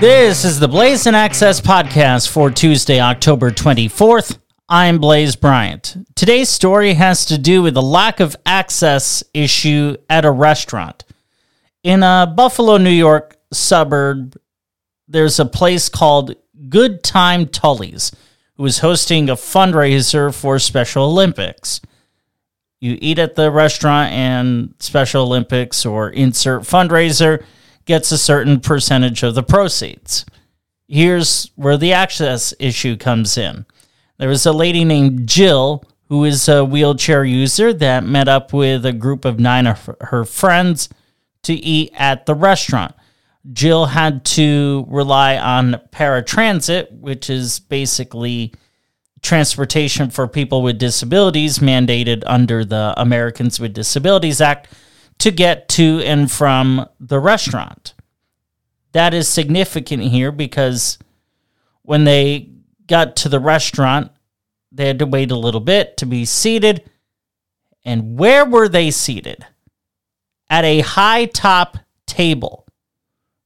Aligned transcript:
This 0.00 0.44
is 0.44 0.58
the 0.58 0.66
Blaisin' 0.66 1.14
Access 1.14 1.60
podcast 1.60 2.28
for 2.28 2.50
Tuesday, 2.50 3.00
October 3.00 3.52
24th. 3.52 4.38
I'm 4.68 4.98
Blaise 4.98 5.36
Bryant. 5.36 5.96
Today's 6.16 6.48
story 6.48 6.94
has 6.94 7.24
to 7.26 7.38
do 7.38 7.62
with 7.62 7.74
the 7.74 7.82
lack 7.82 8.18
of 8.18 8.34
access 8.44 9.22
issue 9.32 9.96
at 10.10 10.24
a 10.24 10.32
restaurant. 10.32 11.04
In 11.84 12.02
a 12.02 12.30
Buffalo, 12.36 12.76
New 12.76 12.90
York 12.90 13.36
suburb, 13.52 14.36
there's 15.06 15.38
a 15.38 15.46
place 15.46 15.88
called 15.88 16.34
Good 16.68 17.04
Time 17.04 17.46
Tully's, 17.46 18.10
who 18.56 18.66
is 18.66 18.80
hosting 18.80 19.30
a 19.30 19.36
fundraiser 19.36 20.34
for 20.34 20.58
Special 20.58 21.04
Olympics. 21.04 21.80
You 22.80 22.98
eat 23.00 23.20
at 23.20 23.36
the 23.36 23.50
restaurant, 23.50 24.12
and 24.12 24.74
Special 24.80 25.22
Olympics 25.22 25.86
or 25.86 26.10
insert 26.10 26.62
fundraiser 26.62 27.44
gets 27.84 28.12
a 28.12 28.18
certain 28.18 28.60
percentage 28.60 29.22
of 29.22 29.34
the 29.34 29.42
proceeds. 29.42 30.24
Here's 30.88 31.50
where 31.56 31.76
the 31.76 31.92
access 31.92 32.54
issue 32.58 32.96
comes 32.96 33.36
in. 33.38 33.66
There 34.18 34.28
was 34.28 34.46
a 34.46 34.52
lady 34.52 34.84
named 34.84 35.28
Jill 35.28 35.84
who 36.08 36.24
is 36.24 36.48
a 36.48 36.64
wheelchair 36.64 37.24
user 37.24 37.72
that 37.72 38.04
met 38.04 38.28
up 38.28 38.52
with 38.52 38.84
a 38.84 38.92
group 38.92 39.24
of 39.24 39.40
nine 39.40 39.66
of 39.66 39.90
her 40.00 40.24
friends 40.24 40.88
to 41.42 41.54
eat 41.54 41.90
at 41.94 42.26
the 42.26 42.34
restaurant. 42.34 42.94
Jill 43.52 43.86
had 43.86 44.24
to 44.24 44.86
rely 44.88 45.36
on 45.36 45.80
paratransit, 45.90 46.92
which 47.00 47.28
is 47.28 47.60
basically 47.60 48.52
transportation 49.22 50.10
for 50.10 50.28
people 50.28 50.62
with 50.62 50.78
disabilities 50.78 51.58
mandated 51.58 52.22
under 52.26 52.64
the 52.64 52.94
Americans 52.96 53.58
with 53.58 53.72
Disabilities 53.72 54.40
Act 54.40 54.68
to 55.18 55.30
get 55.30 55.68
to 55.70 56.00
and 56.04 56.30
from 56.30 56.86
the 57.00 57.18
restaurant. 57.18 57.94
That 58.92 59.14
is 59.14 59.28
significant 59.28 60.02
here 60.02 60.30
because 60.30 60.98
when 61.82 62.04
they 62.04 62.50
got 62.86 63.16
to 63.16 63.28
the 63.28 63.40
restaurant, 63.40 64.12
they 64.70 64.86
had 64.86 64.98
to 64.98 65.06
wait 65.06 65.30
a 65.30 65.36
little 65.36 65.60
bit 65.60 65.96
to 65.98 66.06
be 66.06 66.24
seated. 66.24 66.88
And 67.84 68.18
where 68.18 68.44
were 68.44 68.68
they 68.68 68.90
seated? 68.90 69.44
At 70.50 70.64
a 70.64 70.80
high 70.80 71.26
top 71.26 71.78
table, 72.06 72.66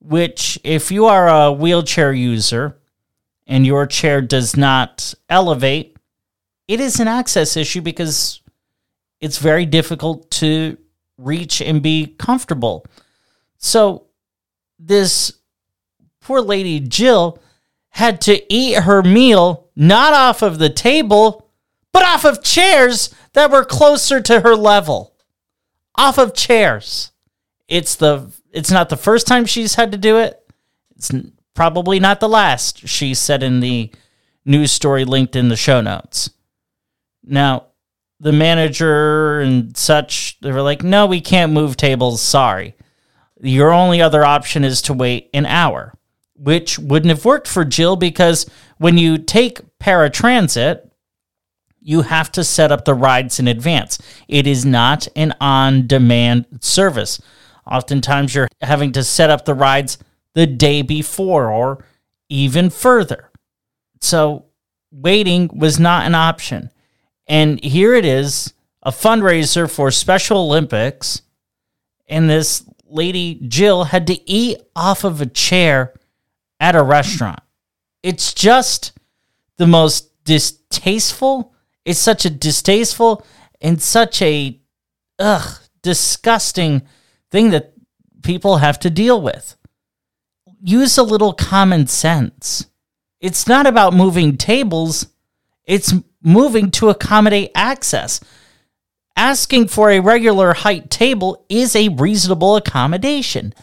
which, 0.00 0.58
if 0.64 0.90
you 0.90 1.06
are 1.06 1.28
a 1.28 1.52
wheelchair 1.52 2.12
user 2.12 2.78
and 3.46 3.66
your 3.66 3.86
chair 3.86 4.20
does 4.20 4.56
not 4.56 5.14
elevate, 5.28 5.96
it 6.68 6.80
is 6.80 7.00
an 7.00 7.08
access 7.08 7.56
issue 7.56 7.80
because 7.80 8.40
it's 9.20 9.38
very 9.38 9.66
difficult 9.66 10.30
to 10.30 10.76
reach 11.18 11.60
and 11.60 11.82
be 11.82 12.14
comfortable. 12.18 12.86
So, 13.58 14.06
this 14.78 15.32
poor 16.20 16.40
lady, 16.40 16.80
Jill, 16.80 17.38
had 17.90 18.20
to 18.22 18.52
eat 18.52 18.82
her 18.82 19.02
meal 19.02 19.68
not 19.76 20.12
off 20.12 20.42
of 20.42 20.58
the 20.58 20.70
table, 20.70 21.48
but 21.92 22.04
off 22.04 22.24
of 22.24 22.42
chairs 22.42 23.14
that 23.32 23.50
were 23.50 23.64
closer 23.64 24.20
to 24.20 24.40
her 24.40 24.56
level. 24.56 25.14
Off 25.96 26.18
of 26.18 26.34
chairs. 26.34 27.12
It's 27.68 27.94
the 27.94 28.30
it's 28.52 28.70
not 28.70 28.88
the 28.88 28.96
first 28.96 29.26
time 29.26 29.46
she's 29.46 29.74
had 29.74 29.92
to 29.92 29.98
do 29.98 30.18
it. 30.18 30.40
It's 30.96 31.10
probably 31.54 31.98
not 31.98 32.20
the 32.20 32.28
last, 32.28 32.86
she 32.88 33.14
said 33.14 33.42
in 33.42 33.60
the 33.60 33.90
news 34.44 34.70
story 34.70 35.04
linked 35.04 35.34
in 35.34 35.48
the 35.48 35.56
show 35.56 35.80
notes. 35.80 36.30
Now, 37.24 37.66
the 38.24 38.32
manager 38.32 39.40
and 39.40 39.76
such, 39.76 40.40
they 40.40 40.50
were 40.50 40.62
like, 40.62 40.82
no, 40.82 41.04
we 41.04 41.20
can't 41.20 41.52
move 41.52 41.76
tables. 41.76 42.22
Sorry. 42.22 42.74
Your 43.38 43.70
only 43.70 44.00
other 44.00 44.24
option 44.24 44.64
is 44.64 44.80
to 44.82 44.94
wait 44.94 45.28
an 45.34 45.44
hour, 45.44 45.92
which 46.34 46.78
wouldn't 46.78 47.10
have 47.10 47.26
worked 47.26 47.46
for 47.46 47.66
Jill 47.66 47.96
because 47.96 48.46
when 48.78 48.96
you 48.96 49.18
take 49.18 49.60
paratransit, 49.78 50.88
you 51.80 52.00
have 52.00 52.32
to 52.32 52.42
set 52.42 52.72
up 52.72 52.86
the 52.86 52.94
rides 52.94 53.38
in 53.38 53.46
advance. 53.46 53.98
It 54.26 54.46
is 54.46 54.64
not 54.64 55.06
an 55.14 55.34
on 55.38 55.86
demand 55.86 56.46
service. 56.62 57.20
Oftentimes, 57.70 58.34
you're 58.34 58.48
having 58.62 58.92
to 58.92 59.04
set 59.04 59.28
up 59.28 59.44
the 59.44 59.52
rides 59.52 59.98
the 60.32 60.46
day 60.46 60.80
before 60.80 61.50
or 61.50 61.84
even 62.30 62.70
further. 62.70 63.30
So, 64.00 64.46
waiting 64.90 65.50
was 65.54 65.78
not 65.78 66.06
an 66.06 66.14
option. 66.14 66.70
And 67.26 67.62
here 67.62 67.94
it 67.94 68.04
is 68.04 68.52
a 68.82 68.90
fundraiser 68.90 69.70
for 69.70 69.90
Special 69.90 70.38
Olympics. 70.38 71.22
And 72.06 72.28
this 72.28 72.64
lady, 72.86 73.40
Jill, 73.48 73.84
had 73.84 74.06
to 74.08 74.30
eat 74.30 74.58
off 74.76 75.04
of 75.04 75.20
a 75.20 75.26
chair 75.26 75.94
at 76.60 76.76
a 76.76 76.82
restaurant. 76.82 77.40
It's 78.02 78.34
just 78.34 78.92
the 79.56 79.66
most 79.66 80.10
distasteful. 80.24 81.54
It's 81.84 81.98
such 82.00 82.24
a 82.24 82.30
distasteful 82.30 83.24
and 83.60 83.80
such 83.80 84.20
a 84.20 84.60
ugh, 85.18 85.58
disgusting 85.82 86.82
thing 87.30 87.50
that 87.50 87.72
people 88.22 88.58
have 88.58 88.78
to 88.80 88.90
deal 88.90 89.20
with. 89.20 89.56
Use 90.60 90.98
a 90.98 91.02
little 91.02 91.32
common 91.32 91.86
sense. 91.86 92.66
It's 93.20 93.46
not 93.46 93.66
about 93.66 93.94
moving 93.94 94.36
tables, 94.36 95.06
it's 95.64 95.94
moving 96.24 96.70
to 96.72 96.88
accommodate 96.88 97.52
access. 97.54 98.18
Asking 99.16 99.68
for 99.68 99.90
a 99.90 100.00
regular 100.00 100.54
height 100.54 100.90
table 100.90 101.44
is 101.48 101.76
a 101.76 101.90
reasonable 101.90 102.56
accommodation. 102.56 103.54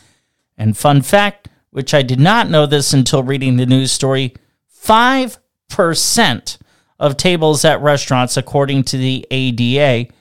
And 0.57 0.77
fun 0.77 1.01
fact, 1.01 1.49
which 1.71 1.93
I 1.93 2.03
did 2.03 2.19
not 2.19 2.49
know 2.49 2.65
this 2.65 2.93
until 2.93 3.23
reading 3.23 3.57
the 3.57 3.65
news 3.65 3.91
story, 3.91 4.33
5% 4.81 6.57
of 6.99 7.17
tables 7.17 7.65
at 7.65 7.81
restaurants, 7.81 8.37
according 8.37 8.83
to 8.85 8.97
the 8.97 9.27
ADA, 9.31 10.13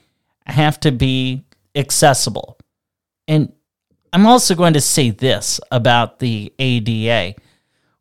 have 0.47 0.79
to 0.81 0.91
be 0.91 1.45
accessible. 1.75 2.57
And 3.27 3.53
I'm 4.11 4.25
also 4.25 4.55
going 4.55 4.73
to 4.73 4.81
say 4.81 5.11
this 5.11 5.59
about 5.71 6.19
the 6.19 6.51
ADA. 6.59 7.39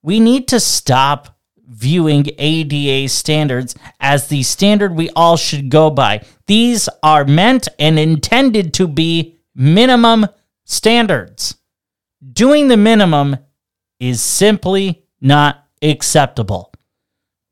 We 0.02 0.18
need 0.18 0.48
to 0.48 0.58
stop 0.58 1.38
viewing 1.70 2.26
ADA 2.36 3.08
standards 3.08 3.74
as 4.00 4.26
the 4.26 4.42
standard 4.42 4.94
we 4.94 5.08
all 5.10 5.36
should 5.36 5.70
go 5.70 5.88
by. 5.88 6.24
These 6.46 6.88
are 7.02 7.24
meant 7.24 7.68
and 7.78 7.98
intended 7.98 8.74
to 8.74 8.88
be 8.88 9.38
minimum 9.54 10.26
standards. 10.64 11.56
Doing 12.32 12.68
the 12.68 12.76
minimum 12.76 13.36
is 13.98 14.20
simply 14.20 15.04
not 15.20 15.64
acceptable. 15.80 16.72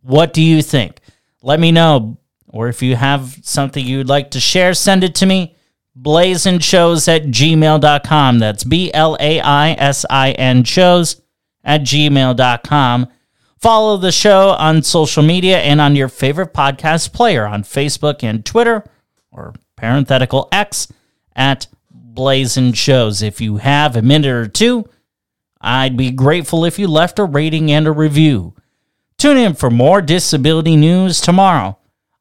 What 0.03 0.33
do 0.33 0.43
you 0.43 0.63
think? 0.63 1.01
Let 1.43 1.61
me 1.61 1.73
know. 1.73 2.19
Or 2.49 2.69
if 2.69 2.83
you 2.83 2.97
have 2.97 3.39
something 3.43 3.85
you'd 3.85 4.09
like 4.09 4.33
to 4.33 4.41
share, 4.41 4.75
send 4.75 5.05
it 5.05 5.15
to 5.17 5.27
me. 5.27 5.55
Blaisin 6.01 6.57
at 7.09 7.23
gmail.com. 7.25 8.39
That's 8.39 8.65
B 8.65 8.91
L 8.93 9.17
A 9.21 9.41
I 9.41 9.71
S 9.73 10.07
I 10.09 10.31
N 10.33 10.65
shows 10.65 11.21
at 11.65 11.83
gmail.com. 11.83 13.09
Follow 13.61 13.97
the 13.97 14.13
show 14.13 14.51
on 14.51 14.83
social 14.83 15.23
media 15.23 15.59
and 15.59 15.81
on 15.81 15.97
your 15.97 16.09
favorite 16.09 16.55
podcast 16.55 17.13
player 17.13 17.45
on 17.45 17.65
Facebook 17.65 18.23
and 18.23 18.45
Twitter 18.45 18.85
or 19.33 19.53
parenthetical 19.77 20.49
X 20.53 20.87
at 21.35 21.67
Blaisin 21.93 22.75
Shows. 22.75 23.21
If 23.21 23.41
you 23.41 23.57
have 23.57 23.97
a 23.97 24.03
minute 24.03 24.31
or 24.31 24.47
two, 24.47 24.89
I'd 25.61 25.97
be 25.97 26.13
grateful 26.13 26.65
if 26.65 26.79
you 26.79 26.87
left 26.87 27.19
a 27.19 27.25
rating 27.25 27.73
and 27.73 27.89
a 27.89 27.93
review. 27.93 28.55
Tune 29.17 29.37
in 29.37 29.55
for 29.55 29.71
more 29.71 30.01
disability 30.01 30.77
news 30.77 31.21
tomorrow. 31.21 31.79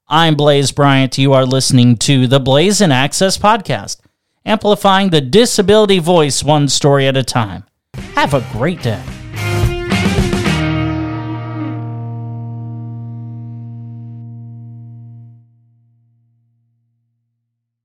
I'm 0.08 0.34
Blaise 0.36 0.72
Bryant. 0.72 1.20
You 1.20 1.34
are 1.34 1.46
listening 1.46 1.98
to 1.98 2.26
the 2.26 2.40
Blaisin' 2.40 2.92
Access 2.92 3.38
podcast, 3.38 3.98
amplifying 4.44 5.12
the 5.12 5.22
disability 5.22 6.00
voice 6.00 6.44
one 6.44 6.68
story 6.68 7.06
at 7.06 7.18
a 7.18 7.24
time. 7.24 7.66
Have 8.16 8.34
a 8.34 8.48
great 8.54 8.82
day. 8.82 9.04